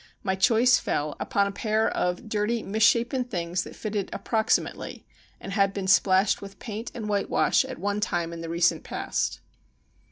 [0.23, 5.05] My choice fell upon, a pair of dirty misshapen things that fitted approximately
[5.39, 9.41] and had been splashed with paint and whitewash at one time ivi the recent past.